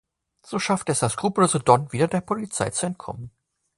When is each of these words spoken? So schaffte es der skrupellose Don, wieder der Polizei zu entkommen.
So 0.43 0.57
schaffte 0.57 0.93
es 0.93 1.01
der 1.01 1.09
skrupellose 1.09 1.59
Don, 1.59 1.91
wieder 1.91 2.07
der 2.07 2.21
Polizei 2.21 2.71
zu 2.71 2.87
entkommen. 2.87 3.29